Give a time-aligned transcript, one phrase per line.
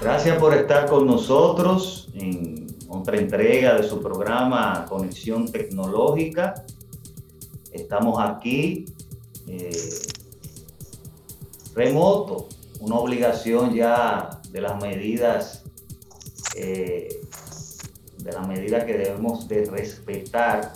[0.00, 6.64] Gracias por estar con nosotros en otra entrega de su programa Conexión Tecnológica.
[7.72, 8.84] Estamos aquí
[9.48, 9.76] eh,
[11.74, 12.48] remoto,
[12.78, 15.64] una obligación ya de las medidas,
[16.54, 17.20] eh,
[18.18, 20.74] de las medidas que debemos de respetar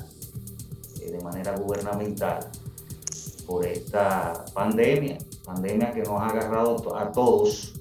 [1.00, 2.50] eh, de manera gubernamental
[3.46, 7.74] por esta pandemia, pandemia que nos ha agarrado a todos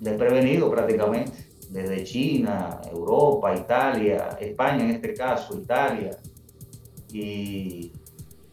[0.00, 6.16] desprevenido prácticamente, desde China, Europa, Italia, España en este caso, Italia,
[7.12, 7.92] y,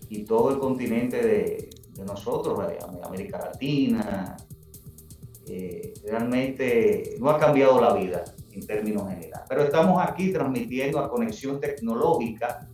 [0.10, 2.60] y todo el continente de, de nosotros,
[3.04, 4.38] América Latina.
[5.48, 9.46] Eh, realmente no ha cambiado la vida en términos generales.
[9.48, 12.68] Pero estamos aquí transmitiendo a Conexión Tecnológica,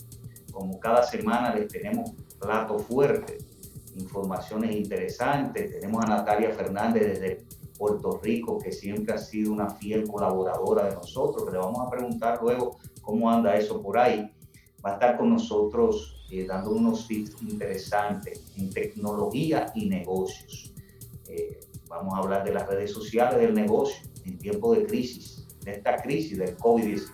[0.51, 3.50] como cada semana les tenemos platos fuertes
[3.95, 5.71] informaciones interesantes.
[5.71, 7.45] Tenemos a Natalia Fernández desde
[7.77, 11.89] Puerto Rico, que siempre ha sido una fiel colaboradora de nosotros, que le vamos a
[11.89, 14.31] preguntar luego cómo anda eso por ahí.
[14.85, 20.73] Va a estar con nosotros eh, dando unos tips interesantes en tecnología y negocios.
[21.27, 25.71] Eh, vamos a hablar de las redes sociales del negocio en tiempo de crisis, de
[25.71, 27.11] esta crisis del COVID-19.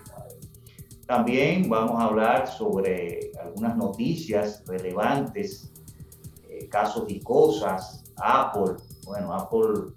[1.06, 5.72] También vamos a hablar sobre algunas noticias relevantes
[6.66, 8.04] casos y cosas.
[8.16, 9.92] Apple, bueno, Apple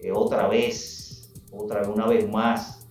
[0.00, 2.86] eh, otra vez, otra una vez más,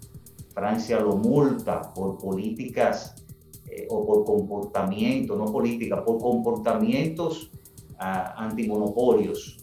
[0.53, 3.24] Francia lo multa por políticas
[3.68, 7.52] eh, o por comportamiento, no política, por comportamientos
[8.00, 9.58] ah, antimonopolios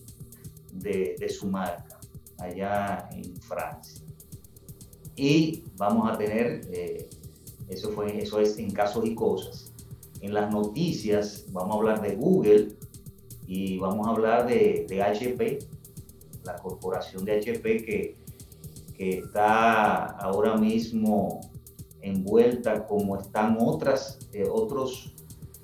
[0.72, 1.98] de, su marca
[2.38, 4.04] allá en Francia.
[5.16, 7.08] Y vamos a tener, eh,
[7.68, 9.72] eso, fue, eso es en casos y cosas.
[10.20, 12.76] En las noticias vamos a hablar de Google,
[13.46, 15.58] y vamos a hablar de, HP,
[16.44, 18.16] la corporación de HP que,
[18.96, 21.40] que está ahora mismo
[22.04, 25.14] envuelta como están otras, eh, otros,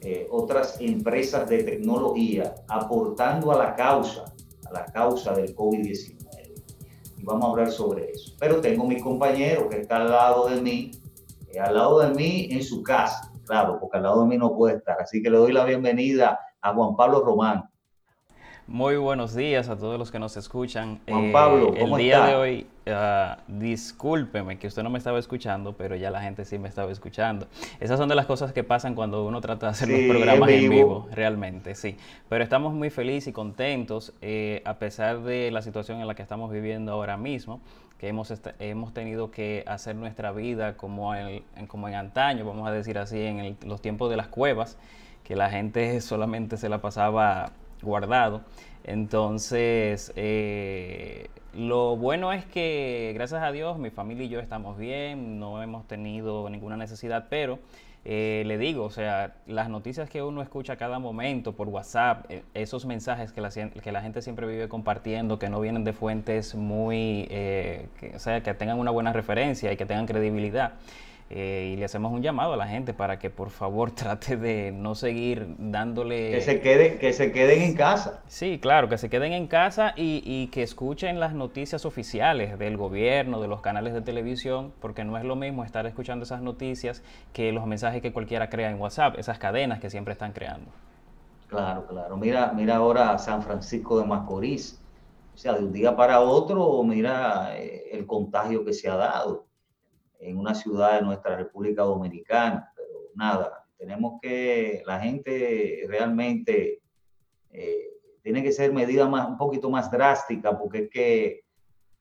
[0.00, 4.24] eh, otras empresas de tecnología aportando a la causa,
[4.66, 6.16] a la causa del COVID-19.
[7.18, 8.34] Y vamos a hablar sobre eso.
[8.40, 10.90] Pero tengo mi compañero que está al lado de mí,
[11.52, 14.56] eh, al lado de mí en su casa, claro, porque al lado de mí no
[14.56, 14.98] puede estar.
[15.00, 17.69] Así que le doy la bienvenida a Juan Pablo Román.
[18.72, 21.00] Muy buenos días a todos los que nos escuchan.
[21.08, 25.72] Juan Pablo, eh, el día de hoy, uh, discúlpeme que usted no me estaba escuchando,
[25.72, 27.48] pero ya la gente sí me estaba escuchando.
[27.80, 30.50] Esas son de las cosas que pasan cuando uno trata de hacer Sí, los programas
[30.50, 31.08] en en vivo.
[31.10, 31.96] realmente, sí.
[32.28, 36.22] Pero estamos muy felices y contentos eh, a pesar de la situación en la que
[36.22, 37.60] estamos viviendo ahora mismo
[37.98, 42.68] que hemos, hemos tenido que hacer nuestra vida como en, en- como en antaño, vamos
[42.68, 44.78] a decir así, en el- los tiempos de las cuevas,
[45.24, 47.50] que la gente solamente se la pasaba
[47.82, 48.42] guardado.
[48.84, 55.38] Entonces, eh, lo bueno es que, gracias a Dios, mi familia y yo estamos bien,
[55.38, 57.58] no hemos tenido ninguna necesidad, pero
[58.04, 62.42] eh, le digo, o sea, las noticias que uno escucha cada momento por WhatsApp, eh,
[62.54, 66.54] esos mensajes que la, que la gente siempre vive compartiendo, que no vienen de fuentes
[66.54, 70.72] muy, eh, que, o sea, que tengan una buena referencia y que tengan credibilidad.
[71.32, 74.72] Eh, y le hacemos un llamado a la gente para que por favor trate de
[74.72, 76.32] no seguir dándole...
[76.32, 78.20] Que se, quede, que se queden en casa.
[78.26, 82.76] Sí, claro, que se queden en casa y, y que escuchen las noticias oficiales del
[82.76, 87.04] gobierno, de los canales de televisión, porque no es lo mismo estar escuchando esas noticias
[87.32, 90.72] que los mensajes que cualquiera crea en WhatsApp, esas cadenas que siempre están creando.
[91.46, 92.16] Claro, claro.
[92.16, 94.80] Mira, mira ahora San Francisco de Macorís.
[95.34, 99.49] O sea, de un día para otro, mira eh, el contagio que se ha dado
[100.20, 102.72] en una ciudad de nuestra República Dominicana.
[102.76, 106.80] Pero nada, tenemos que, la gente realmente
[107.50, 107.88] eh,
[108.22, 111.44] tiene que ser medida más, un poquito más drástica, porque es que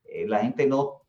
[0.05, 1.03] eh, la gente no,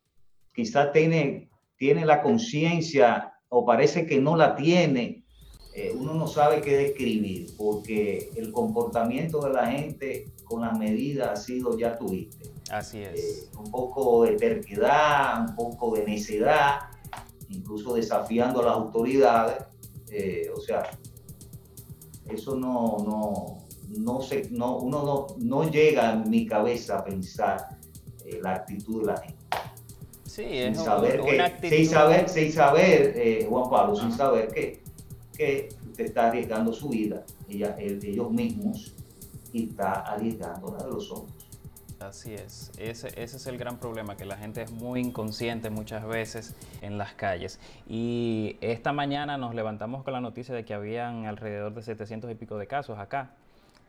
[0.53, 5.21] quizá tiene, tiene la conciencia o parece que no la tiene
[5.73, 11.29] eh, uno no sabe qué describir, porque el comportamiento de la gente con las medidas
[11.29, 13.49] ha sido, ya tuviste, Así eh, es.
[13.57, 16.90] un poco de terquedad, un poco de necedad,
[17.51, 19.63] incluso desafiando a las autoridades.
[20.09, 20.83] eh, o sea,
[22.29, 23.57] eso no, no,
[23.97, 27.77] no se, no, uno no, no llega en mi cabeza a pensar
[28.25, 29.37] eh, la actitud de la gente.
[30.25, 31.75] Sí, Sin es un- saber, una que, actitud.
[31.75, 34.81] sin saber, sin saber eh, Juan Pablo, sin saber que,
[35.37, 38.93] que usted está arriesgando su vida, ella, el- ellos mismos,
[39.53, 41.33] y está arriesgando la de los otros.
[42.01, 46.03] Así es, ese, ese es el gran problema, que la gente es muy inconsciente muchas
[46.03, 47.59] veces en las calles.
[47.87, 52.35] Y esta mañana nos levantamos con la noticia de que habían alrededor de 700 y
[52.35, 53.31] pico de casos acá,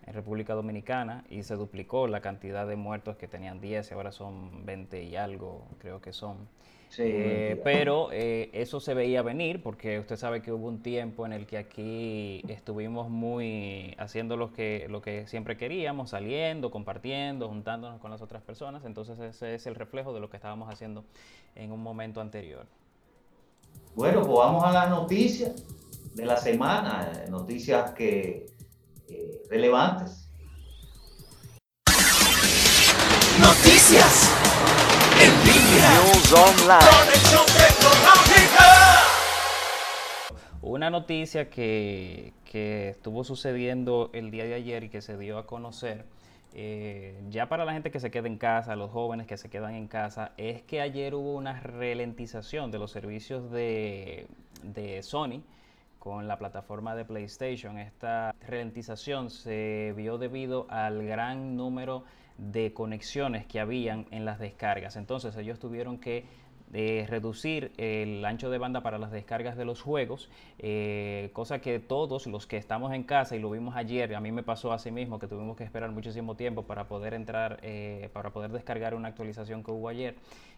[0.06, 4.12] en República Dominicana, y se duplicó la cantidad de muertos que tenían 10 y ahora
[4.12, 6.36] son 20 y algo, creo que son.
[6.92, 11.24] Sí, Eh, pero eh, eso se veía venir porque usted sabe que hubo un tiempo
[11.24, 17.48] en el que aquí estuvimos muy haciendo lo que, lo que siempre queríamos, saliendo, compartiendo,
[17.48, 18.84] juntándonos con las otras personas.
[18.84, 21.02] Entonces ese es el reflejo de lo que estábamos haciendo
[21.54, 22.66] en un momento anterior.
[23.94, 25.64] Bueno, pues vamos a las noticias
[26.12, 28.50] de la semana, eh, noticias que
[29.08, 30.28] eh, relevantes.
[33.40, 34.41] Noticias.
[35.52, 36.80] News Online.
[40.62, 45.46] Una noticia que, que estuvo sucediendo el día de ayer y que se dio a
[45.46, 46.06] conocer,
[46.54, 49.74] eh, ya para la gente que se queda en casa, los jóvenes que se quedan
[49.74, 54.28] en casa, es que ayer hubo una ralentización de los servicios de,
[54.62, 55.42] de Sony
[55.98, 57.78] con la plataforma de PlayStation.
[57.78, 62.21] Esta ralentización se vio debido al gran número de
[62.74, 64.96] conexiones que habían en las descargas.
[64.96, 66.24] Entonces ellos tuvieron que
[66.72, 71.78] eh, reducir el ancho de banda para las descargas de los juegos, eh, cosa que
[71.78, 74.90] todos los que estamos en casa y lo vimos ayer, a mí me pasó así
[74.90, 79.08] mismo que tuvimos que esperar muchísimo tiempo para poder entrar, eh, para poder descargar una
[79.08, 80.14] actualización que hubo ayer,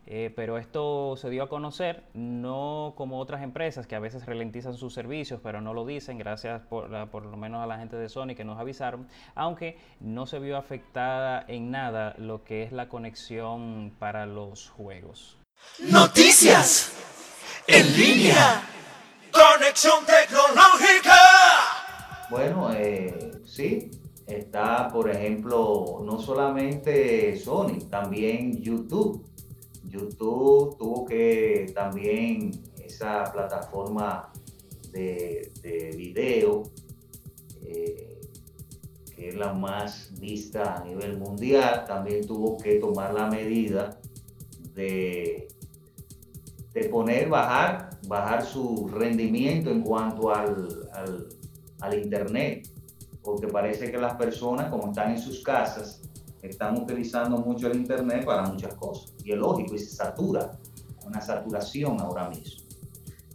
[0.07, 4.75] Eh, pero esto se dio a conocer no como otras empresas que a veces ralentizan
[4.75, 8.11] sus servicios, pero no lo dicen, gracias por, por lo menos a la gente de
[8.11, 12.89] Sony que nos avisaron, aunque no se vio afectada en nada lo que es la
[12.91, 15.39] conexión para los juegos.
[15.81, 16.93] Noticias
[17.67, 18.63] en línea.
[19.33, 21.19] Conexión tecnológica.
[22.31, 23.91] Bueno, eh, sí,
[24.27, 29.27] está, por ejemplo, no solamente Sony, también YouTube.
[29.85, 32.51] YouTube tuvo que también
[32.85, 34.33] esa plataforma
[34.91, 36.63] de, de video,
[37.63, 38.21] eh,
[39.15, 43.99] que es la más vista a nivel mundial, también tuvo que tomar la medida
[44.75, 45.49] de,
[46.75, 50.91] de poner, bajar, bajar su rendimiento en cuanto al,
[51.81, 52.69] al, Internet,
[53.23, 56.03] porque parece que las personas, como están en sus casas,
[56.43, 59.15] están utilizando mucho el Internet para muchas cosas.
[59.25, 60.59] Y es lógico, y se satura,
[61.07, 62.65] una saturación ahora mismo.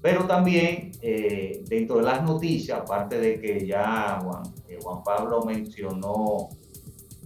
[0.01, 5.43] Pero también eh, dentro de las noticias, aparte de que ya Juan, eh, Juan Pablo
[5.43, 6.49] mencionó,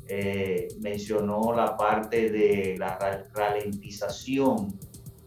[0.07, 4.73] eh, mencionó la parte de la ra- ralentización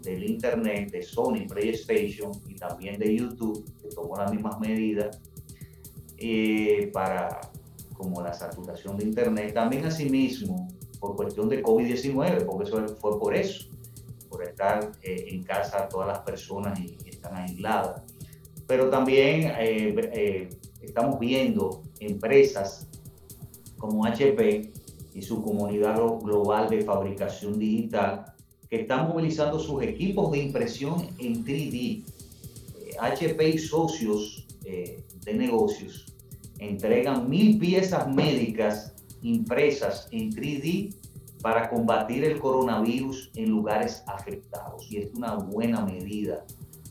[0.06, 5.20] del Internet de Sony PlayStation y también de YouTube, que tomó las mismas medidas
[6.16, 7.40] eh, para
[7.94, 9.52] como la saturación de Internet.
[9.54, 10.68] También asimismo,
[11.00, 13.68] por cuestión de COVID-19, porque eso fue por eso,
[14.28, 18.02] por estar eh, en casa todas las personas y, y están aisladas.
[18.66, 20.48] Pero también eh, eh,
[20.82, 22.86] estamos viendo empresas
[23.78, 24.72] como HP
[25.14, 28.24] y su comunidad glo- global de fabricación digital
[28.68, 32.04] que están movilizando sus equipos de impresión en 3D.
[32.78, 36.06] Eh, HP y socios eh, de negocios
[36.58, 40.94] entregan mil piezas médicas impresas en 3D
[41.42, 44.90] para combatir el coronavirus en lugares afectados.
[44.90, 46.44] Y es una buena medida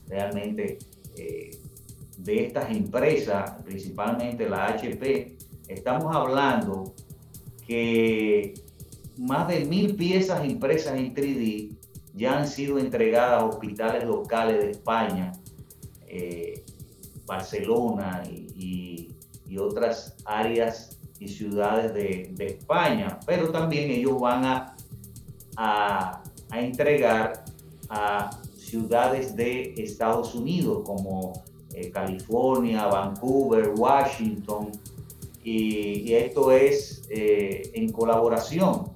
[0.08, 0.78] realmente
[1.16, 1.50] eh,
[2.18, 5.36] de estas empresas, principalmente la HP.
[5.68, 6.94] Estamos hablando
[7.66, 8.54] que
[9.18, 11.76] más de mil piezas impresas en 3D
[12.14, 15.32] ya han sido entregadas a hospitales locales de España,
[16.06, 16.64] eh,
[17.26, 19.12] Barcelona y,
[19.58, 24.76] otras áreas y ciudades de, España, pero también ellos van a,
[25.56, 27.42] a, a entregar
[27.88, 31.42] a ciudades de Estados Unidos como
[31.72, 34.72] eh, California, Vancouver, Washington,
[35.42, 38.90] y, y esto es eh, en colaboración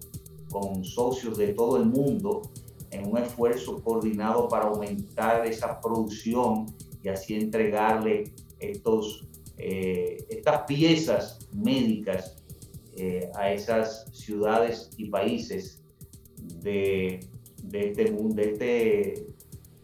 [0.51, 2.43] con socios de todo el mundo
[2.91, 6.67] en un esfuerzo coordinado para aumentar esa producción
[7.03, 9.27] y así entregarle estos,
[9.57, 12.43] eh, estas piezas médicas
[12.97, 15.83] eh, a esas ciudades y países
[16.63, 17.21] de,
[17.63, 19.27] de, este, de, este,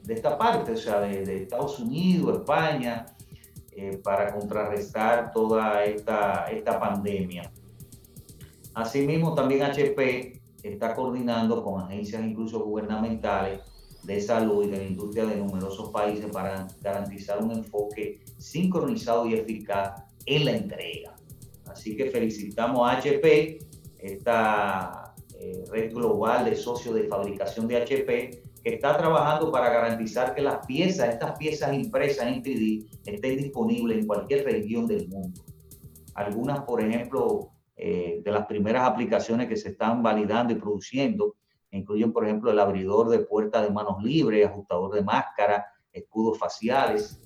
[0.03, 3.07] de esta parte, o sea, de, de Estados Unidos, España,
[3.79, 7.53] eh, para contrarrestar toda esta, esta pandemia.
[8.75, 10.41] Asimismo, también HP
[10.73, 13.61] está coordinando con agencias incluso gubernamentales
[14.03, 19.35] de salud y de la industria de numerosos países para garantizar un enfoque sincronizado y
[19.35, 21.15] eficaz en la entrega.
[21.67, 23.59] Así que felicitamos a HP,
[23.99, 30.35] esta eh, red global de socios de fabricación de HP, que está trabajando para garantizar
[30.35, 35.41] que las piezas, estas piezas impresas en 3D, estén disponibles en cualquier región del mundo.
[36.15, 41.37] Algunas, por ejemplo, eh, de las primeras aplicaciones que se están validando y produciendo,
[41.71, 47.21] incluyen, por ejemplo, el abridor de puertas de manos libres, ajustador de máscara, escudos faciales,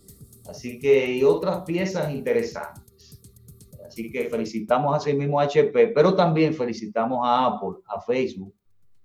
[0.48, 3.20] así que y otras piezas interesantes.
[3.86, 8.54] Así que felicitamos a ese mismo HP, pero también felicitamos a Apple, a Facebook,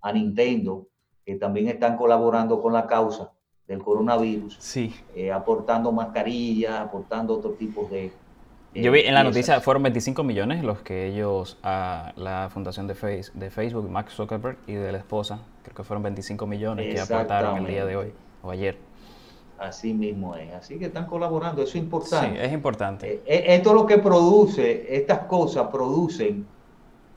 [0.02, 0.88] a Nintendo,
[1.26, 3.32] que también están colaborando con la causa
[3.68, 4.94] del coronavirus, sí.
[5.16, 8.12] Eh, aportando mascarillas, aportando otro tipo de...
[8.76, 12.96] Yo vi en la noticia, fueron 25 millones los que ellos, a la fundación de,
[12.96, 17.00] face, de Facebook, Max Zuckerberg y de la esposa, creo que fueron 25 millones que
[17.00, 18.14] aportaron el día de hoy
[18.44, 18.78] o ayer.
[19.58, 20.54] Así mismo es.
[20.54, 22.38] Así que están colaborando, eso es importante.
[22.38, 23.14] Sí, es importante.
[23.14, 26.46] Eh, eh, esto es lo que produce, estas cosas producen,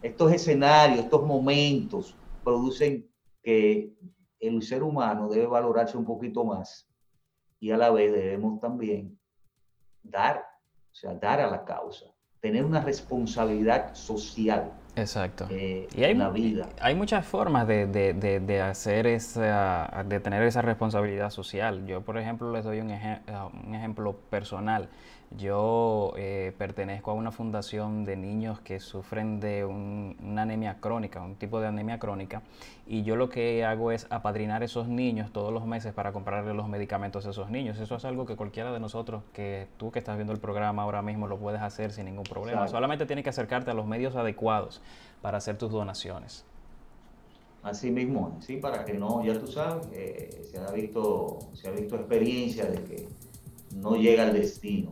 [0.01, 3.05] estos escenarios, estos momentos, producen
[3.43, 3.93] que
[4.39, 6.89] el ser humano debe valorarse un poquito más
[7.61, 9.19] y a la vez debemos también
[10.03, 10.45] dar,
[11.01, 12.07] sea, dar a la causa,
[12.41, 14.73] tener una responsabilidad social.
[14.97, 15.47] Exacto.
[15.51, 16.69] Eh, y hay, en la vida.
[16.81, 21.87] Hay muchas formas de, de, de, de, hacer esa, de tener esa responsabilidad social.
[21.87, 23.21] Yo, por ejemplo, les doy un, eje,
[23.65, 24.89] un ejemplo personal.
[25.37, 31.21] Yo eh, pertenezco a una fundación de niños que sufren de un, una anemia crónica,
[31.21, 32.43] un tipo de anemia crónica,
[32.87, 36.67] y yo lo que hago es apadrinar esos niños todos los meses para comprarle los
[36.69, 37.79] medicamentos a esos niños.
[37.79, 41.03] Eso es algo que cualquiera de nosotros, que tú que estás viendo el programa ahora
[41.03, 42.67] mismo, lo puedes hacer sin ningún problema.
[42.67, 44.81] Solamente tienes que acercarte a los medios adecuados
[45.21, 46.47] para hacer tus donaciones.
[47.63, 51.73] Así mismo, sí, para que no, ya tú sabes, eh, se, ha visto, se ha
[51.73, 53.09] visto experiencia de que
[53.77, 54.89] no llega al destino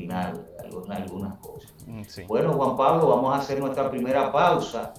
[0.00, 1.74] final, algunas, algunas cosas.
[2.08, 2.22] Sí.
[2.26, 4.92] Bueno, Juan Pablo, vamos a hacer nuestra primera pausa.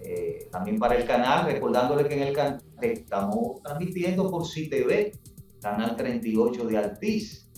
[0.00, 5.18] Eh, también para el canal, recordándole que en el canal estamos transmitiendo por CTV,
[5.60, 7.48] canal 38 de Altiz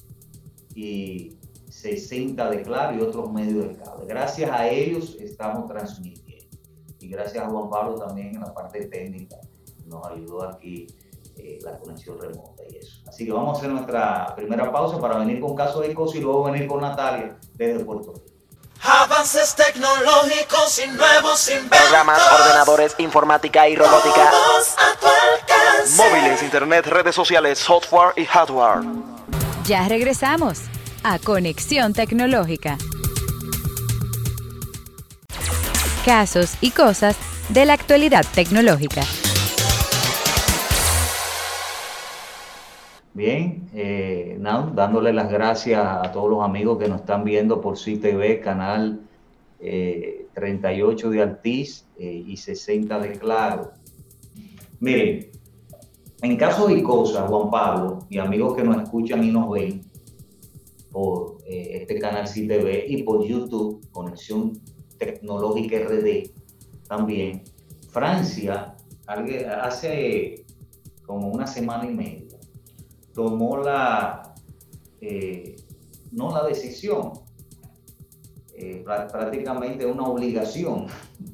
[0.75, 1.37] y
[1.69, 4.07] 60 de Claro y otros medios de cable.
[4.07, 6.47] Gracias a ellos estamos transmitiendo.
[7.01, 9.37] Y gracias a Juan Pablo también en la parte técnica,
[9.87, 10.87] nos ayudó aquí
[11.39, 13.01] eh, la conexión remota y eso.
[13.07, 16.21] Así que vamos a hacer nuestra primera pausa para venir con Caso de Cos y
[16.21, 18.37] luego venir con Natalia desde Puerto Rico.
[18.83, 21.79] Avances tecnológicos y nuevos inventos.
[21.81, 24.29] Programas, ordenadores, informática y robótica.
[24.29, 25.97] A tu alcance.
[25.97, 28.85] Móviles, internet, redes sociales, software y hardware.
[29.65, 30.61] Ya regresamos
[31.03, 32.79] a Conexión Tecnológica.
[36.05, 37.17] Casos y cosas
[37.49, 39.03] de la actualidad tecnológica.
[43.17, 48.43] Bien, eh, dándole las gracias a todos los amigos que nos están viendo por CTV,
[48.43, 49.01] canal
[49.59, 53.73] eh, 38 de Altiz eh, y 60 de Claro.
[54.81, 55.31] Miren,
[56.21, 59.81] en caso de cosas, Juan Pablo, y amigos que nos escuchan y nos ven
[60.91, 64.61] por eh, este canal CTV y por YouTube, Conexión
[64.99, 66.33] Tecnológica RD
[66.87, 67.45] también,
[67.89, 70.45] Francia hace
[71.07, 72.26] como una semana y media
[73.17, 74.35] tomó la,
[75.01, 75.57] eh,
[76.13, 77.13] no la decisión,
[78.55, 80.87] eh, prácticamente una obligación,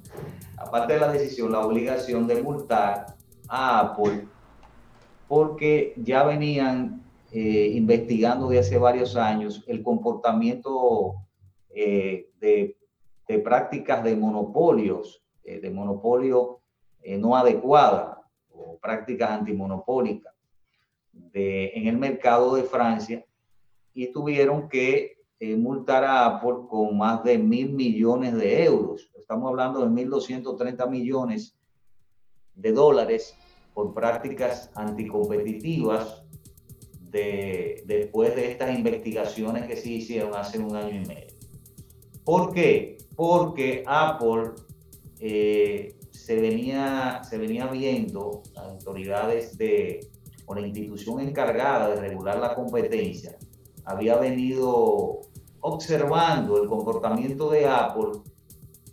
[0.57, 3.17] aparte de la decisión, la obligación de multar
[3.49, 4.29] a Apple
[5.27, 11.15] porque ya venían eh, investigando de hace varios años el comportamiento
[11.75, 12.77] de,
[13.43, 16.61] prácticas de monopolios, de monopolio
[17.19, 20.32] no adecuada o prácticas antimonopólicas
[21.33, 23.25] de, en el mercado de Francia
[23.95, 29.11] y tuvieron que eh, multar a Apple con más de mil millones de euros.
[29.19, 31.57] Estamos hablando de 1.230 millones
[32.55, 33.37] de dólares
[33.75, 36.25] por prácticas anticompetitivas
[37.01, 41.35] de, después de estas investigaciones que se hicieron hace un año y medio.
[42.25, 42.99] ¿Por qué?
[43.17, 44.53] Porque Apple
[45.19, 50.12] eh, se, venía, se venía viendo, las autoridades de,
[50.61, 53.37] la institución encargada de regular la competencia
[53.85, 55.21] había venido
[55.61, 58.21] observando el comportamiento de Apple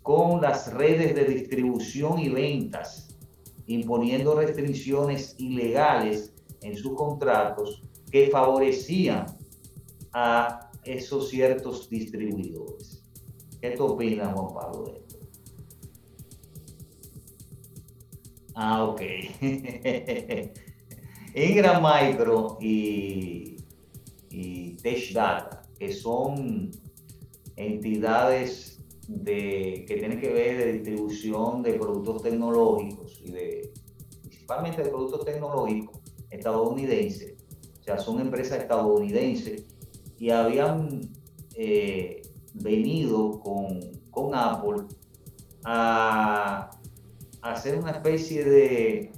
[0.02, 3.16] con las redes de distribución y ventas,
[3.66, 9.26] imponiendo restricciones ilegales en sus contratos que favorecían
[10.12, 13.04] a esos ciertos distribuidores.
[13.60, 14.94] ¿Qué opinas, Juan Pablo?
[18.54, 19.02] Ah, ok.
[21.34, 23.56] Ingram Micro y,
[24.30, 26.70] y Tech Data, que son
[27.56, 33.72] entidades de, que tienen que ver de distribución de productos tecnológicos y de
[34.22, 37.34] principalmente de productos tecnológicos estadounidenses,
[37.80, 39.66] o sea, son empresas estadounidenses.
[40.18, 41.00] Y habían
[41.54, 42.20] eh,
[42.54, 44.84] venido con, con Apple
[45.64, 46.70] a
[47.40, 49.12] hacer una especie de,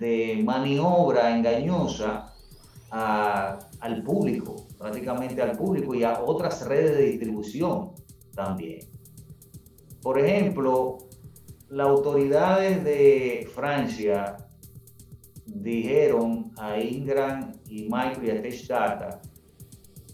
[0.00, 2.34] de maniobra engañosa
[2.90, 7.92] al público, prácticamente al público y a otras redes de distribución
[8.34, 8.80] también.
[10.02, 10.98] Por ejemplo,
[11.68, 14.38] las autoridades de Francia
[15.44, 19.20] dijeron a Ingram y Micro y a Tech Data,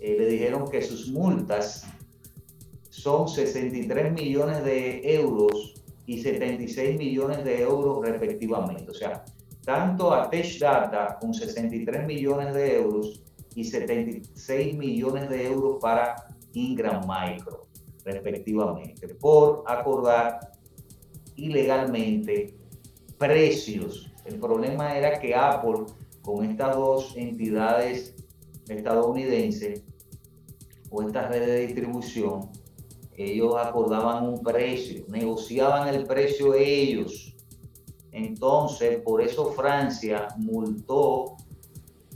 [0.00, 1.86] eh, le dijeron que sus multas
[2.90, 5.74] son 63 millones de euros
[6.06, 8.90] y 76 millones de euros respectivamente.
[8.90, 9.24] O sea,
[9.66, 13.22] tanto a Tech Data con 63 millones de euros
[13.54, 16.14] y 76 millones de euros para
[16.52, 17.66] Ingram Micro
[18.04, 20.52] respectivamente, por acordar
[21.34, 22.54] ilegalmente
[23.18, 24.12] precios.
[24.24, 25.86] El problema era que Apple,
[26.22, 28.14] con estas dos entidades
[28.68, 29.82] estadounidenses
[30.90, 32.50] o estas redes de distribución,
[33.16, 37.35] ellos acordaban un precio, negociaban el precio ellos.
[38.16, 41.36] Entonces, por eso Francia multó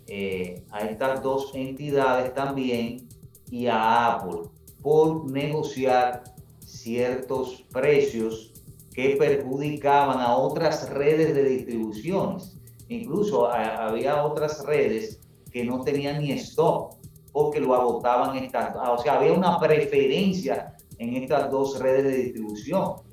[0.06, 3.06] eh, a estas dos entidades también
[3.50, 4.48] y a Apple
[4.80, 6.24] por negociar
[6.64, 8.54] ciertos precios
[8.94, 12.56] que perjudicaban a otras redes de distribuciones.
[12.88, 15.20] Incluso había otras redes
[15.52, 16.94] que no tenían ni stock
[17.30, 23.09] porque lo agotaban estas, o sea, había una preferencia en estas dos redes de distribución.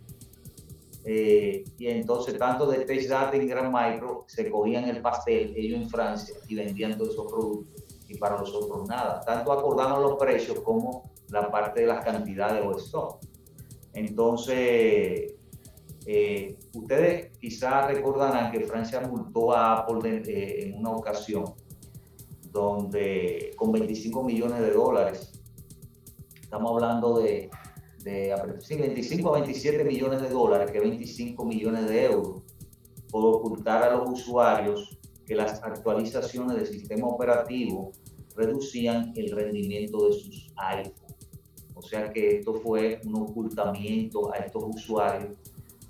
[1.10, 5.82] Eh, y entonces tanto de Tech Data y Gran Micro se cogían el pastel, ellos
[5.82, 9.22] en Francia, y vendían todos esos productos, y para nosotros nada.
[9.22, 12.62] Tanto acordaron los precios como la parte de las cantidades
[12.93, 13.20] o.
[13.93, 15.34] Entonces,
[16.06, 21.46] eh, ustedes quizás recordarán que Francia multó a Apple eh, en una ocasión
[22.52, 25.32] donde con 25 millones de dólares,
[26.41, 27.50] estamos hablando de
[28.08, 32.43] de 25 a 27 millones de dólares, que 25 millones de euros,
[33.12, 37.91] por ocultar a los usuarios que las actualizaciones del sistema operativo
[38.36, 41.17] reducían el rendimiento de sus iPhones.
[41.74, 45.34] O sea que esto fue un ocultamiento a estos usuarios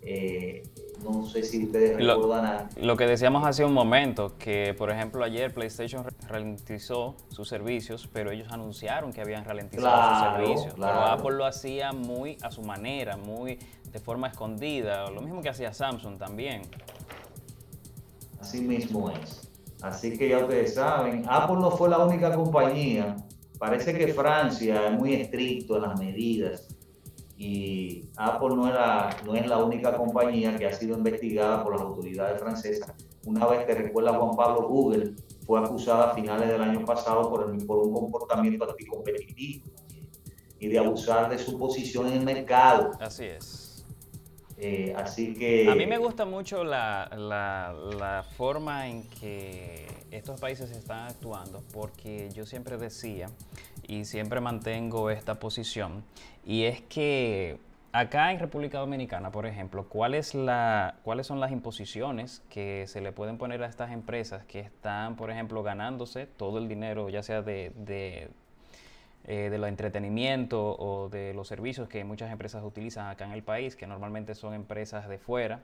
[0.01, 0.63] eh,
[1.03, 2.69] no sé si ustedes recuerdan.
[2.75, 8.09] Lo, lo que decíamos hace un momento, que por ejemplo ayer PlayStation ralentizó sus servicios,
[8.11, 10.73] pero ellos anunciaron que habían ralentizado sus servicios.
[10.75, 13.59] Pero Apple lo hacía muy a su manera, muy
[13.91, 16.61] de forma escondida, lo mismo que hacía Samsung también.
[18.39, 19.49] Así mismo es.
[19.81, 23.15] Así que ya ustedes saben, Apple no fue la única compañía.
[23.59, 26.76] Parece que Francia es muy estricto en las medidas
[27.37, 31.81] y Apple no, era, no es la única compañía que ha sido investigada por las
[31.83, 32.91] autoridades francesas.
[33.25, 35.13] Una vez que recuerda Juan Pablo Google,
[35.45, 39.65] fue acusada a finales del año pasado por, el, por un comportamiento anticompetitivo
[40.59, 42.91] y de abusar de su posición en el mercado.
[42.99, 43.85] Así es.
[44.57, 45.69] Eh, así que...
[45.69, 51.61] A mí me gusta mucho la, la, la, forma en que estos países están actuando,
[51.71, 53.29] porque yo siempre decía
[53.87, 56.03] y siempre mantengo esta posición,
[56.45, 57.57] y es que
[57.91, 63.11] acá en República Dominicana, por ejemplo, ¿cuál la, ¿cuáles son las imposiciones que se le
[63.11, 67.41] pueden poner a estas empresas que están, por ejemplo, ganándose todo el dinero, ya sea
[67.41, 68.29] de, de
[69.29, 73.75] eh, de entretenimiento o de los servicios que muchas empresas utilizan acá en el país,
[73.75, 75.59] que normalmente son empresas de fuera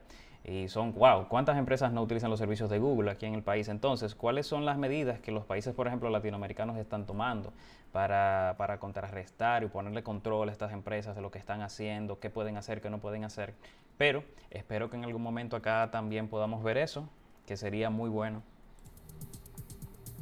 [0.46, 3.68] y son, wow, ¿cuántas empresas no utilizan los servicios de Google aquí en el país?
[3.68, 7.54] Entonces, ¿cuáles son las medidas que los países, por ejemplo, latinoamericanos están tomando
[7.92, 12.28] para, para contrarrestar y ponerle control a estas empresas de lo que están haciendo, qué
[12.28, 13.54] pueden hacer, qué no pueden hacer?
[13.96, 17.08] Pero espero que en algún momento acá también podamos ver eso,
[17.46, 18.42] que sería muy bueno.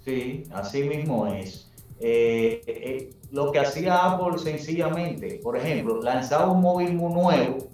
[0.05, 1.69] Sí, así mismo es.
[1.99, 7.73] Eh, eh, lo que hacía Apple sencillamente, por ejemplo, lanzaba un móvil muy nuevo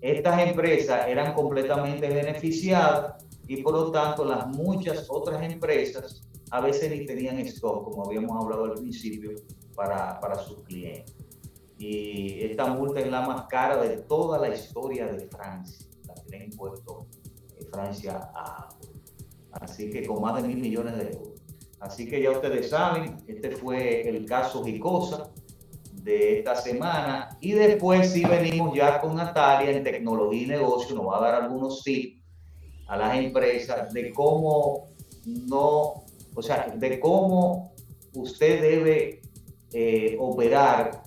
[0.00, 6.90] estas empresas eran completamente beneficiadas y por lo tanto las muchas otras empresas a veces
[6.90, 9.32] ni tenían stock, como habíamos hablado al principio,
[9.74, 11.14] para, para sus clientes.
[11.78, 16.28] Y esta multa es la más cara de toda la historia de Francia, la que
[16.28, 17.06] le ha impuesto
[17.56, 18.68] eh, Francia a
[19.52, 21.40] Así que con más de mil millones de euros.
[21.80, 25.30] Así que ya ustedes saben, este fue el caso Gicosa
[26.02, 27.36] de esta semana.
[27.40, 31.42] Y después sí venimos ya con Natalia en tecnología y negocio, nos va a dar
[31.42, 32.20] algunos tips
[32.88, 34.88] a las empresas de cómo
[35.24, 37.72] no, o sea, de cómo
[38.14, 39.22] usted debe
[39.72, 41.02] eh, operar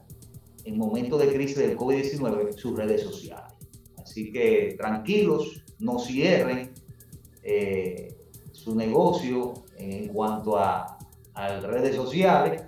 [0.63, 3.53] en momentos de crisis del COVID-19 sus redes sociales.
[3.97, 6.71] Así que tranquilos, no cierren
[7.41, 8.15] eh,
[8.51, 10.97] su negocio en cuanto a,
[11.33, 12.63] a redes sociales.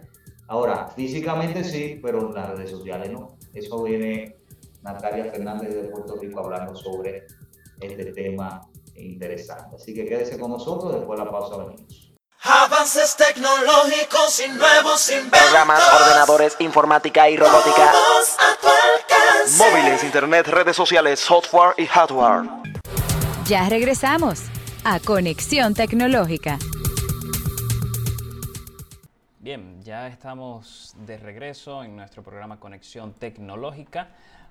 [0.48, 3.38] Ahora, físicamente sí, pero en las redes sociales no.
[3.54, 4.36] Eso viene
[4.82, 7.26] Natalia Fernández de Puerto Rico hablando sobre
[7.80, 8.62] este tema
[8.96, 9.76] interesante.
[9.76, 12.12] Así que quédese con nosotros, después de la pausa venimos.
[12.44, 15.40] Avances tecnológicos y nuevos inventos.
[15.42, 17.92] Programas, ordenadores, informática y robótica.
[17.92, 19.58] Todos a tu alcance.
[19.58, 22.48] Móviles, internet, redes sociales, software y hardware.
[23.46, 24.42] Ya regresamos
[24.84, 26.60] a Conexión Tecnológica.
[29.46, 34.08] Bien, ya estamos de regreso en nuestro programa Conexión Tecnológica.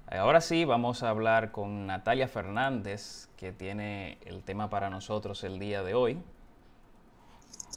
[0.06, 5.58] Ahora sí, vamos a hablar con Natalia Fernández, que tiene el tema para nosotros el
[5.58, 6.18] día de hoy.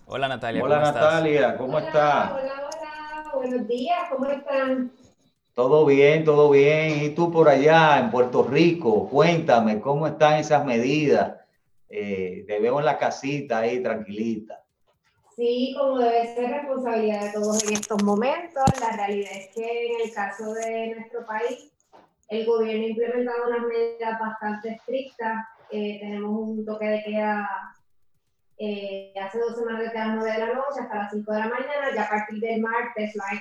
[0.06, 1.04] Hola Natalia, Hola ¿cómo estás?
[1.04, 2.32] Natalia, ¿cómo Hola, estás?
[2.34, 4.92] Hola, hola, buenos días, ¿cómo están?
[5.56, 7.04] Todo bien, todo bien.
[7.04, 9.10] ¿Y tú por allá en Puerto Rico?
[9.10, 11.34] Cuéntame, ¿cómo están esas medidas?
[11.90, 14.67] Eh, te veo en la casita ahí tranquilita.
[15.38, 20.02] Sí, como debe ser responsabilidad de todos en estos momentos, la realidad es que en
[20.02, 21.72] el caso de nuestro país,
[22.30, 25.46] el gobierno ha implementado unas medidas bastante estrictas.
[25.70, 27.48] Eh, tenemos un toque de queda
[28.58, 31.50] eh, hace dos semanas desde las 9 de la noche hasta las 5 de la
[31.50, 33.40] mañana, ya a partir del martes han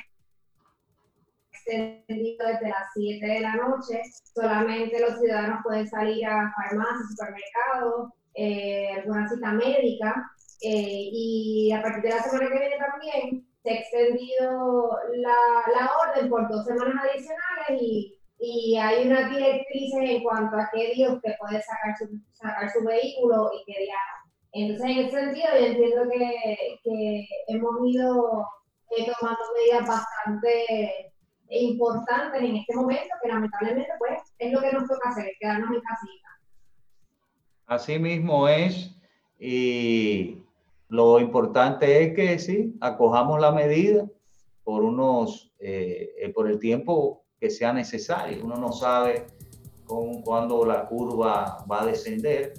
[1.51, 4.03] extendido desde las 7 de la noche.
[4.35, 10.31] Solamente los ciudadanos pueden salir a farmacias, supermercados, eh, alguna cita médica.
[10.63, 15.37] Eh, y a partir de la semana que viene también se ha extendido la,
[15.75, 20.95] la orden por dos semanas adicionales y, y hay unas directrices en cuanto a qué
[20.95, 23.95] día usted puede sacar su, sacar su vehículo y qué día.
[24.53, 28.47] Entonces, en ese sentido, yo entiendo que, que hemos ido
[28.97, 31.13] eh, tomando medidas bastante
[31.49, 35.81] importantes en este momento, que lamentablemente, pues, es lo que nos toca hacer, quedarnos en
[35.83, 36.29] casita.
[37.67, 38.97] Así mismo es.
[39.39, 40.43] Y
[40.89, 44.07] lo importante es que sí, acojamos la medida
[44.63, 48.45] por unos, eh, eh, por el tiempo que sea necesario.
[48.45, 49.27] Uno no sabe
[49.85, 52.55] con, cuándo la curva va a descender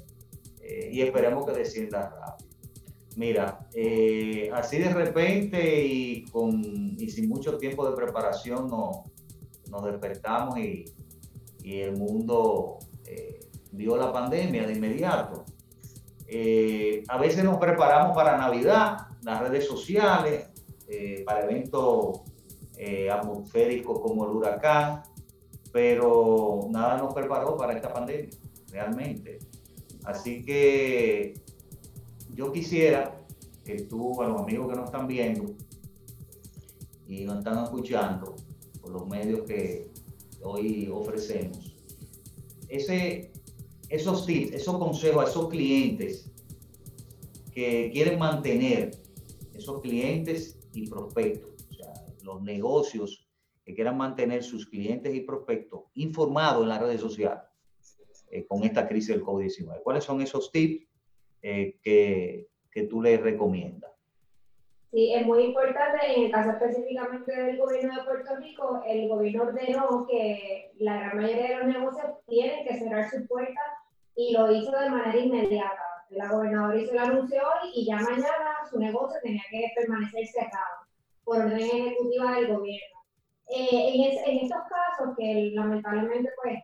[0.62, 2.50] eh, y esperemos que descienda rápido.
[3.16, 3.68] Mira,
[4.54, 6.62] así de repente y, con,
[7.00, 9.06] y sin mucho tiempo de preparación no-
[9.72, 10.86] nos despertamos y,
[11.63, 12.78] y el mundo
[13.72, 15.46] vio la pandemia de inmediato.
[16.28, 20.50] Eh, a veces nos preparamos para Navidad, las redes sociales,
[20.88, 22.22] eh, para eventos
[22.78, 25.04] eh, atmosféricos como el huracán,
[25.72, 28.30] pero nada nos preparó para esta pandemia,
[28.72, 29.40] realmente.
[30.04, 31.42] Así que
[32.34, 33.20] yo quisiera
[33.63, 35.54] que tú, a los amigos que nos están viendo
[37.08, 38.36] y nos están escuchando
[38.82, 39.92] por los medios que
[40.42, 41.76] hoy ofrecemos,
[42.68, 43.32] ese,
[43.89, 46.32] esos tips, esos consejos a esos clientes
[47.54, 48.91] que quieren mantener
[49.54, 53.28] esos clientes y prospectos, o sea, los negocios
[53.65, 57.43] que quieran mantener sus clientes y prospectos informados en las redes sociales
[58.30, 59.82] eh, con esta crisis del COVID-19.
[59.84, 60.86] ¿Cuáles son esos tips
[61.41, 63.91] eh, que, que tú les recomiendas?
[64.91, 69.43] Sí, es muy importante, en el caso específicamente del gobierno de Puerto Rico, el gobierno
[69.43, 73.56] ordenó que la gran mayoría de los negocios tienen que cerrar sus puertas
[74.18, 75.84] y lo hizo de manera inmediata.
[76.10, 80.76] La gobernadora hizo el anuncio hoy y ya mañana su negocio tenía que permanecer cerrado
[81.24, 82.98] por orden ejecutiva del gobierno.
[83.50, 86.60] Eh, en, es- en estos casos, que lamentablemente pues,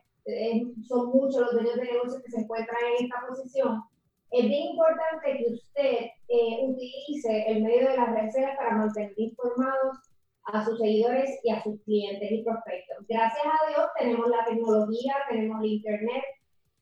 [0.88, 3.82] son muchos los dueños de negocios que se encuentran en esta posición,
[4.30, 5.96] es bien importante que usted
[6.28, 9.98] eh, utilice el medio de las redes para mantener informados
[10.46, 13.06] a sus seguidores y a sus clientes y prospectos.
[13.08, 16.24] Gracias a Dios tenemos la tecnología, tenemos el internet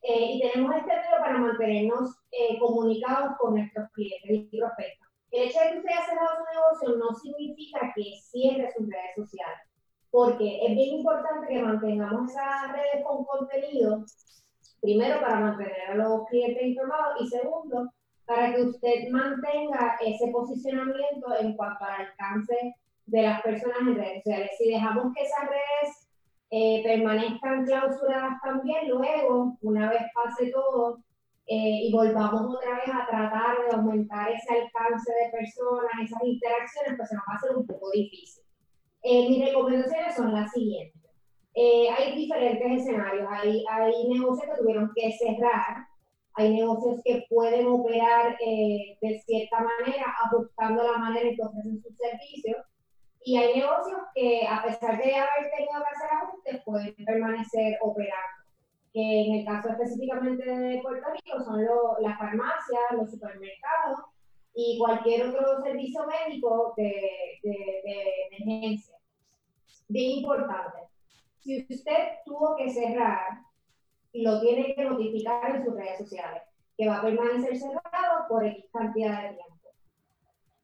[0.02, 5.08] eh, y tenemos este medio para mantenernos eh, comunicados con nuestros clientes y prospectos.
[5.30, 9.14] El hecho de que usted haya cerrado su negocio no significa que cierre sus redes
[9.16, 9.60] sociales,
[10.10, 14.04] porque es bien importante que mantengamos esas redes con contenido
[14.80, 17.92] primero para mantener a los clientes informados y segundo,
[18.26, 22.74] para que usted mantenga ese posicionamiento en cuanto al alcance
[23.06, 24.50] de las personas en redes sociales.
[24.58, 26.01] Si dejamos que esas redes
[26.52, 30.98] eh, permanezcan clausuradas también, luego, una vez pase todo
[31.46, 36.94] eh, y volvamos otra vez a tratar de aumentar ese alcance de personas, esas interacciones,
[36.98, 38.44] pues se nos va a hacer un poco difícil.
[39.02, 41.00] Eh, mis recomendaciones son las siguientes.
[41.54, 43.26] Eh, hay diferentes escenarios.
[43.30, 45.86] Hay, hay negocios que tuvieron que cerrar,
[46.34, 51.82] hay negocios que pueden operar eh, de cierta manera, ajustando la manera en que ofrecen
[51.82, 52.56] sus servicios,
[53.24, 58.42] y hay negocios que, a pesar de haber tenido que hacer ajustes, pueden permanecer operando.
[58.92, 61.64] Que en el caso específicamente de Puerto Rico son
[62.00, 64.00] las farmacias, los supermercados
[64.54, 66.92] y cualquier otro servicio médico de,
[67.42, 68.96] de, de emergencia.
[69.88, 70.78] Bien importante.
[71.40, 73.40] Si usted tuvo que cerrar,
[74.12, 76.42] lo tiene que notificar en sus redes sociales,
[76.76, 79.70] que va a permanecer cerrado por X cantidad de tiempo.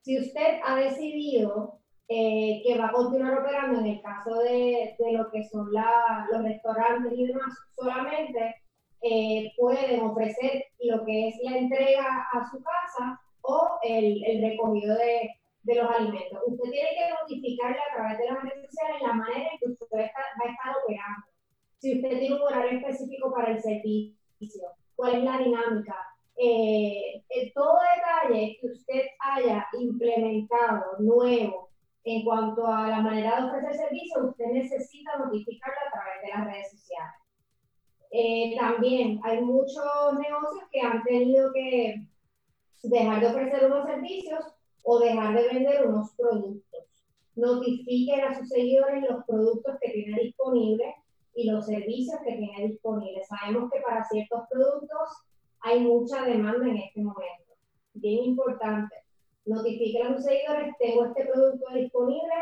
[0.03, 1.77] Si usted ha decidido
[2.09, 6.27] eh, que va a continuar operando en el caso de, de lo que son la,
[6.33, 8.55] los restaurantes y demás, solamente
[9.03, 14.97] eh, pueden ofrecer lo que es la entrega a su casa o el, el recogido
[14.97, 15.31] de,
[15.64, 16.40] de, los alimentos.
[16.47, 19.87] Usted tiene que notificarle a través de las redes sociales la manera en que usted
[19.94, 21.27] va a estar, operando.
[21.79, 25.94] Si usted tiene un horario específico para el servicio, cuál es la dinámica,
[26.37, 27.23] eh,
[27.55, 31.68] todo detalle que usted haya implementado nuevo
[32.04, 36.46] en cuanto a la manera de ofrecer servicio, usted necesita notificarlo a través de las
[36.46, 37.20] redes sociales.
[38.11, 39.84] Eh, también hay muchos
[40.14, 42.02] negocios que han tenido que
[42.82, 44.44] dejar de ofrecer unos servicios
[44.84, 46.84] o dejar de vender unos productos.
[47.37, 50.94] Notifiquen a sus seguidores los productos que tiene disponibles
[51.34, 53.28] y los servicios que tiene disponibles.
[53.28, 55.08] Sabemos que para ciertos productos
[55.61, 57.54] hay mucha demanda en este momento.
[57.92, 58.94] Bien importante
[59.48, 62.34] notifiquen a sus seguidores, tengo este producto disponible,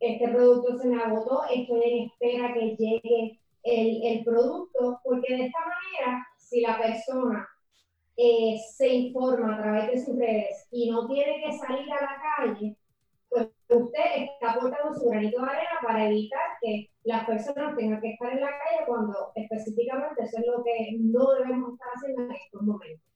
[0.00, 5.46] este producto se me agotó, estoy en espera que llegue el, el producto, porque de
[5.46, 7.48] esta manera, si la persona
[8.16, 12.16] eh, se informa a través de sus redes y no tiene que salir a la
[12.36, 12.76] calle,
[13.28, 18.12] pues usted está aportando su granito de arena para evitar que las personas tengan que
[18.12, 22.32] estar en la calle cuando específicamente eso es lo que no debemos estar haciendo en
[22.32, 23.06] estos momentos.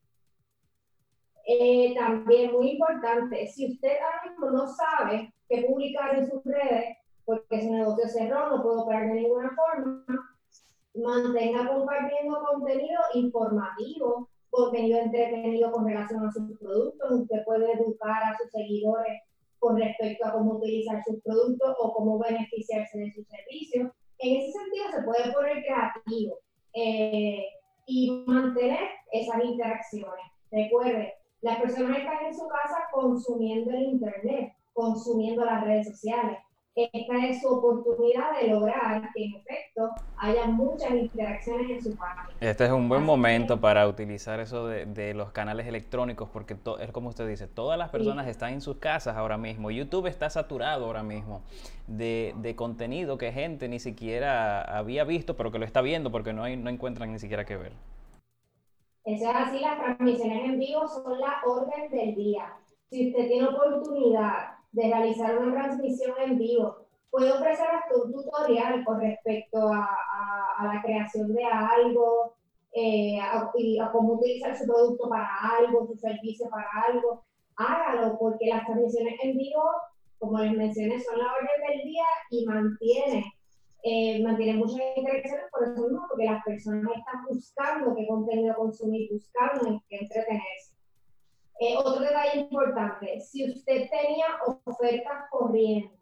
[1.47, 6.97] Eh, también muy importante, si usted ahora mismo no sabe qué publicar en sus redes,
[7.25, 10.05] porque su negocio cerró, no puede operar de ninguna forma,
[10.95, 17.11] mantenga compartiendo contenido informativo, contenido entretenido con relación a sus productos.
[17.11, 19.23] Usted puede educar a sus seguidores
[19.59, 23.91] con respecto a cómo utilizar sus productos o cómo beneficiarse de sus servicios.
[24.19, 26.39] En ese sentido, se puede poner creativo
[26.75, 27.47] eh,
[27.87, 30.27] y mantener esas interacciones.
[30.51, 36.39] Recuerde, las personas están en su casa consumiendo el Internet, consumiendo las redes sociales.
[36.75, 42.31] Esta es su oportunidad de lograr que en efecto haya muchas interacciones en su página.
[42.41, 47.11] Este es un buen momento para utilizar eso de, los canales electrónicos porque es como
[47.11, 49.71] usted dice, todas las personas están en sus casas ahora mismo.
[49.71, 51.43] YouTube está saturado ahora mismo
[51.89, 56.33] de, de, contenido que gente ni siquiera había visto, pero que lo está viendo porque
[56.33, 57.73] no, hay, no encuentran ni siquiera que ver.
[59.05, 62.57] Eso es así, las transmisiones en vivo son la orden del día.
[62.89, 68.85] Si usted tiene oportunidad de realizar una transmisión en vivo, puede ofrecer hasta un tutorial
[68.85, 69.89] con respecto a,
[70.59, 72.35] a, la creación de algo,
[72.75, 77.25] eh, a, a, cómo utilizar su producto para algo, su servicio para algo.
[77.57, 79.65] Hágalo, porque las transmisiones en vivo,
[80.19, 83.25] como les mencioné, son la orden del día y mantiene
[83.83, 89.11] eh, mantiene muchas interacciones por eso mismo, porque las personas están buscando qué contenido consumir,
[89.13, 90.73] buscando en qué entretenerse.
[91.59, 94.27] Eh, otro detalle importante, si usted tenía
[94.67, 95.93] ofertas corriendo,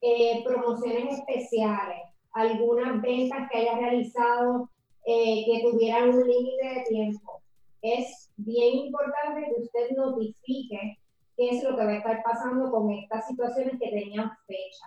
[0.00, 4.70] eh, promociones especiales, algunas ventas que haya realizado
[5.04, 7.42] eh, que tuvieran un límite de tiempo,
[7.80, 10.98] es bien importante que usted notifique
[11.36, 14.86] qué es lo que va a estar pasando con estas situaciones que tenían fecha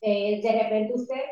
[0.00, 1.22] eh, de repente usted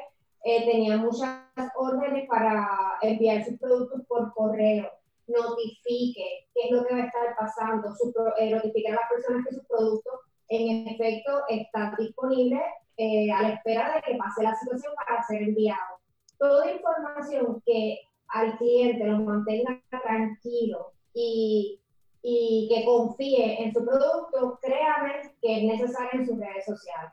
[0.44, 1.40] eh, tenía muchas
[1.76, 2.68] órdenes para
[3.02, 4.90] enviar sus productos por correo,
[5.26, 9.46] notifique qué es lo que va a estar pasando, su, eh, notifique a las personas
[9.46, 12.62] que sus productos en efecto están disponibles
[13.00, 16.00] a la espera de que pase la situación para ser enviado.
[16.36, 21.80] Toda información que al cliente lo mantenga tranquilo y,
[22.22, 27.12] y que confíe en su producto, créame que es necesario en sus redes sociales.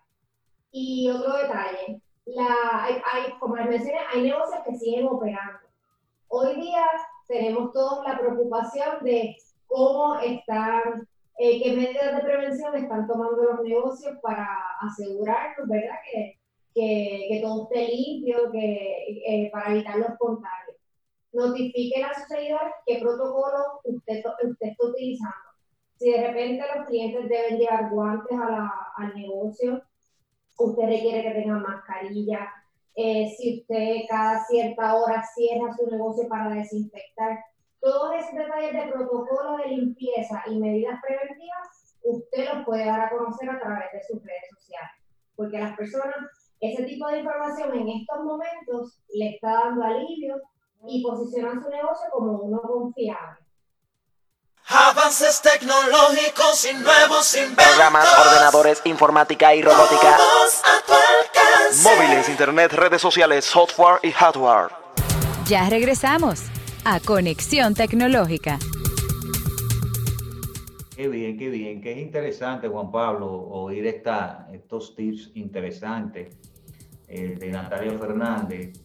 [0.78, 5.62] Y otro detalle, la, hay, como les mencioné, hay negocios que siguen operando.
[6.28, 6.84] Hoy día
[7.30, 11.08] tenemos todos la preocupación de cómo están,
[11.38, 14.50] eh, qué medidas de prevención están tomando los negocios para
[14.82, 15.96] asegurarnos, ¿verdad?
[16.12, 16.38] Que,
[16.74, 20.76] que, que todo esté limpio, que, eh, para evitar los contagios.
[21.32, 25.52] Notifiquen a sus seguidores qué protocolo usted, usted está utilizando.
[25.96, 29.82] Si de repente los clientes deben llevar guantes a la, al negocio,
[30.58, 32.50] usted requiere que tengan mascarilla,
[32.96, 37.40] eh, si usted cada cierta hora cierra su negocio para desinfectar.
[37.82, 43.10] Todos esos detalles de protocolo de limpieza y medidas preventivas, usted los puede dar a
[43.10, 44.92] conocer a través de sus redes sociales.
[45.36, 46.16] Porque las personas,
[46.62, 50.42] ese tipo de información en estos momentos le está dando alivio
[50.88, 53.45] y posicionan su negocio como uno confiable.
[54.68, 57.66] Avances tecnológicos y nuevos inventos.
[57.66, 60.18] Programas, ordenadores, informática y robótica.
[60.18, 61.84] Todos a tu alcance.
[61.84, 64.72] Móviles, internet, redes sociales, software y hardware.
[65.46, 66.46] Ya regresamos
[66.84, 68.58] a Conexión Tecnológica.
[70.96, 76.38] Qué bien, qué bien, qué interesante, Juan Pablo, oír esta, estos tips interesantes
[77.08, 78.80] eh, de Natalia Fernández.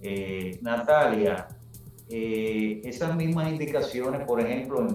[0.00, 1.48] Eh, Natalia,
[2.08, 4.86] eh, esas mismas indicaciones, por ejemplo,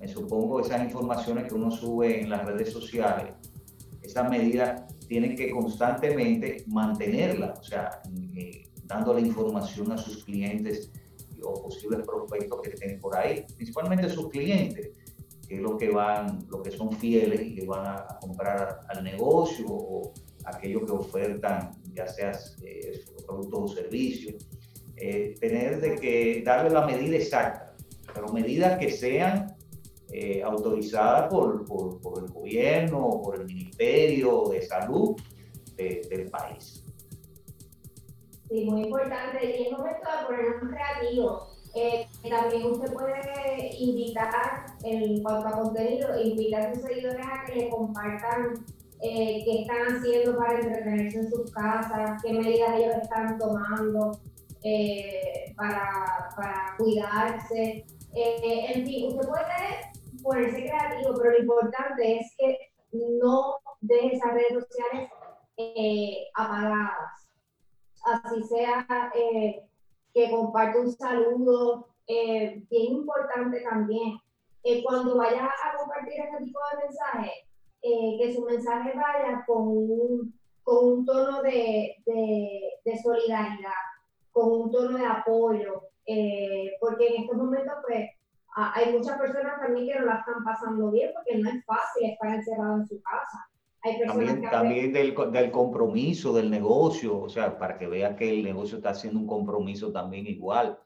[0.00, 3.32] me supongo esas informaciones que uno sube en las redes sociales,
[4.02, 8.00] esas medidas tienen que constantemente mantenerlas, o sea,
[8.36, 10.92] eh, dándole información a sus clientes
[11.42, 14.90] o posibles prospectos que estén por ahí, principalmente sus clientes,
[15.48, 19.02] que es lo que van, lo que son fieles y que van a, comprar al
[19.02, 20.12] negocio o
[20.44, 22.32] aquellos que ofertan, ya sea
[22.62, 24.46] eh, productos o servicios
[25.00, 27.74] eh, tener de que darle la medida exacta,
[28.14, 29.54] pero medidas que sean
[30.12, 35.14] eh, autorizadas por, por- por el gobierno por el Ministerio de Salud
[35.76, 36.82] de- del país.
[38.48, 39.38] Sí, muy importante.
[39.44, 41.54] Y es momento de ponernos creativos.
[41.74, 47.54] Eh, también usted puede invitar, en cuanto a contenido, invitar a sus seguidores a que
[47.56, 48.64] le compartan
[49.02, 54.18] eh, qué están haciendo para entretenerse en sus casas, qué medidas ellos están tomando
[54.62, 57.84] eh, para, para cuidarse.
[58.14, 62.58] Eh, en fin, usted puede ponerse creativo, pero lo importante es que
[62.92, 65.10] no deje esas redes sociales
[65.56, 66.92] eh, apagadas
[68.04, 68.86] así sea
[70.14, 74.18] que comparte un saludo, bien importante también.
[74.84, 77.32] Cuando vaya a compartir este tipo de mensajes,
[77.82, 83.72] que su mensaje vaya con un, con un tono de- de solidaridad,
[84.38, 88.08] con un tono de apoyo, eh, porque en estos momentos pues
[88.56, 92.10] a- hay muchas personas también que no la están pasando bien porque no es fácil
[92.10, 93.38] estar encerrado en su casa.
[93.82, 98.16] Hay personas También, que también del, del compromiso del negocio, o sea, para que vea
[98.16, 100.78] que el negocio está haciendo un compromiso también igual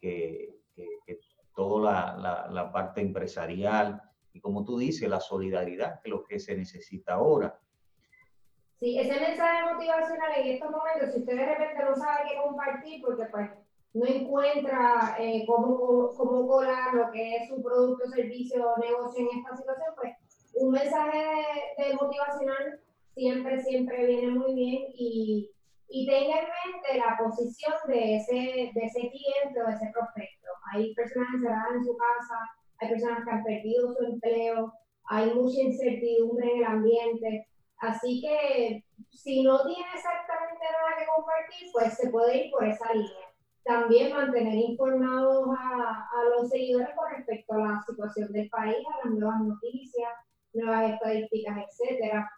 [0.00, 1.18] que, que, que
[1.54, 4.00] toda la, la, la parte empresarial
[4.32, 7.60] y como tú dices, la solidaridad, que es lo que se necesita ahora.
[8.80, 13.02] Sí, ese mensaje motivacional en estos momentos, si usted de repente no sabe qué compartir
[13.02, 13.50] porque pues
[13.94, 19.38] no encuentra eh, cómo, cómo colar lo que es su producto, servicio o negocio en
[19.38, 20.12] esta situación, pues
[20.54, 22.80] un mensaje de, de motivacional
[23.14, 25.50] siempre, siempre viene muy bien y,
[25.88, 30.48] y tenga en mente la posición de ese, de ese cliente o de ese prospecto.
[30.72, 32.38] Hay personas encerradas en su casa,
[32.78, 34.72] hay personas que han perdido su empleo,
[35.06, 37.46] hay mucha incertidumbre en el ambiente.
[37.78, 42.92] Así que si no tiene exactamente nada que compartir, pues se puede ir por esa
[42.92, 43.28] línea.
[43.64, 49.06] También mantener informados a, a los seguidores con respecto a la situación del país, a
[49.06, 50.10] las nuevas noticias,
[50.52, 52.30] nuevas estadísticas, etcétera.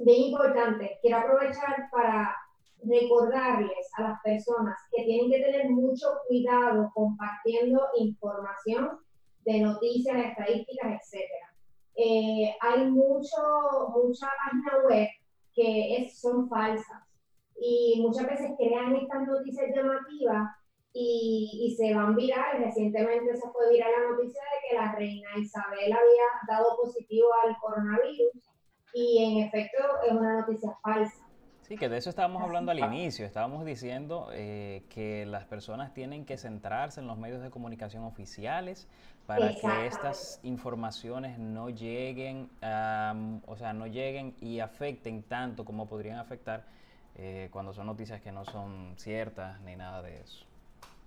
[0.00, 2.34] Bien importante, quiero aprovechar para
[2.82, 8.98] recordarles a las personas que tienen que tener mucho cuidado compartiendo información
[9.44, 11.09] de noticias, estadísticas, etcétera
[12.02, 13.36] eh, hay mucho,
[13.94, 15.08] mucha página web
[15.54, 17.02] que es- son falsas
[17.60, 20.48] y muchas veces crean estas noticias llamativas
[20.92, 22.64] y, y se van virales.
[22.66, 27.56] Recientemente se fue viral la noticia de que la reina Isabel había dado positivo al
[27.58, 28.32] coronavirus
[28.94, 31.26] y en efecto es una noticia falsa.
[31.62, 33.24] Sí, que de eso estábamos hablando al inicio.
[33.24, 38.88] Estábamos diciendo eh, que las personas tienen que centrarse en los medios de comunicación oficiales
[39.30, 45.86] para que estas informaciones no lleguen, am, o sea, no lleguen y afecten tanto como
[45.86, 46.64] podrían afectar
[47.16, 50.44] eh, cuando son noticias que no son ciertas ni nada de eso.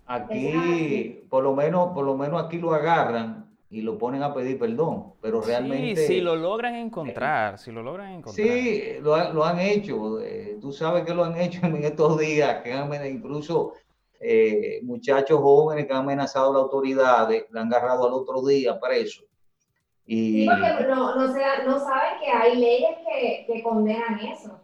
[0.05, 4.59] Aquí, por lo menos, por lo menos aquí lo agarran y lo ponen a pedir
[4.59, 5.95] perdón, pero realmente...
[6.01, 8.57] Sí, si lo logran encontrar, si lo logran encontrar.
[8.61, 10.19] Sí, lo, han- lo han hecho.
[10.21, 13.74] eh, tú sabes que lo han hecho en estos días, que han incluso
[14.24, 18.80] eh, muchachos jóvenes que han amenazado a las autoridades, le han agarrado al otro día
[18.80, 19.24] preso.
[20.05, 24.59] Y Sí, porque no, no, saben que hay leyes que, que condenan eso.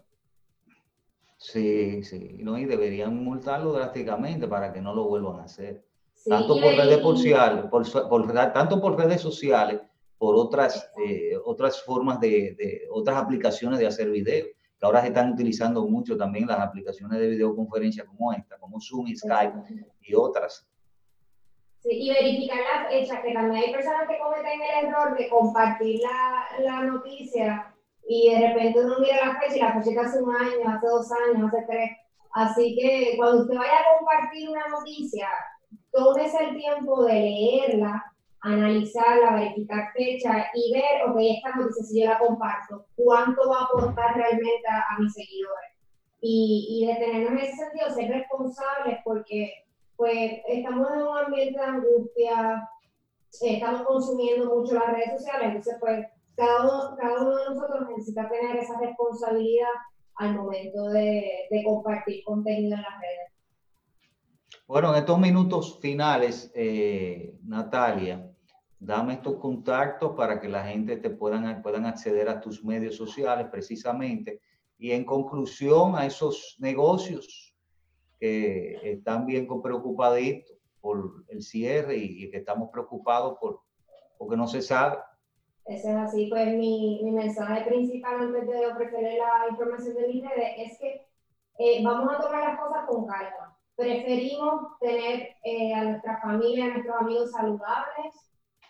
[1.37, 5.83] sí, sí, no, y deberían multarlo drásticamente para que no lo vuelvan a hacer.
[6.13, 9.79] Sí, Tanto por de- redes y- sociales, por, tanto por redes sociales,
[10.17, 14.45] por otras, eh, otras formas de, de- otras aplicaciones de hacer video.
[14.79, 19.07] Que ahora se están utilizando mucho también las aplicaciones de videoconferencia como esta, como Zoom
[19.07, 19.53] y Skype
[20.01, 20.65] y otras.
[21.79, 26.01] Sí, y verificar la fecha, que también hay personas que cometen el error de compartir
[26.01, 27.73] la, la noticia
[28.07, 31.09] y de repente uno mira la fecha y la fecha hace un año, hace dos
[31.11, 31.91] años, hace tres.
[32.33, 35.27] Así que cuando usted vaya a compartir una noticia,
[35.91, 42.09] tómese el tiempo de leerla, analizarla, verificar fecha y ver, ok, esta noticia, si yo
[42.09, 45.71] la comparto, cuánto va a aportar realmente a, a mis seguidores.
[46.21, 49.51] Y, y detenernos en ese sentido, ser responsables, porque
[49.95, 52.69] pues estamos en un ambiente de angustia,
[53.41, 58.29] estamos consumiendo mucho las redes sociales, entonces pues cada uno, cada uno de nosotros necesita
[58.29, 59.67] tener esa responsabilidad
[60.15, 63.33] al momento de, de compartir contenido en las redes.
[64.67, 68.28] Bueno, en estos minutos finales, eh, Natalia,
[68.79, 73.47] dame estos contactos para que la gente te puedan, puedan acceder a tus medios sociales
[73.51, 74.41] precisamente.
[74.77, 77.53] Y en conclusión, a esos negocios
[78.19, 83.61] que están bien preocupaditos por el cierre y, y que estamos preocupados por
[84.19, 84.97] porque no se sabe.
[85.65, 90.23] Eso es así, pues mi, mi mensaje principal antes de ofrecerle la información de mis
[90.23, 91.07] redes es que
[91.57, 93.57] eh, vamos a tomar las cosas con calma.
[93.75, 98.28] Preferimos tener eh, a nuestra familia, a nuestros amigos saludables,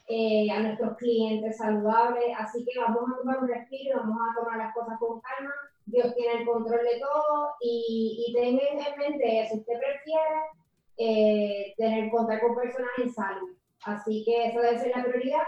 [0.09, 4.57] eh, a nuestros clientes saludables, así que vamos a tomar un respiro, vamos a tomar
[4.57, 5.53] las cosas con calma.
[5.85, 9.55] Dios tiene el control de todo y, y tengan en mente eso.
[9.55, 10.39] Usted prefiere
[10.97, 13.49] eh, tener contacto con personas en salud.
[13.85, 15.43] Así que eso debe ser la prioridad.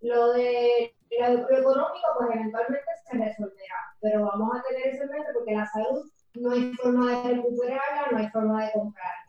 [0.00, 5.10] Lo de lo, lo económico, pues eventualmente se resolverá, pero vamos a tener eso en
[5.10, 6.04] mente porque la salud
[6.34, 9.23] no hay forma de recuperarla, no hay forma de comprarla.